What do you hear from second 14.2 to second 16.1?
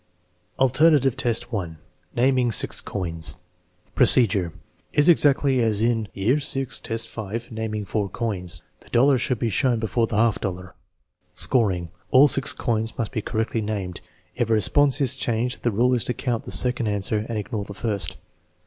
If a re sponse is changed the rule is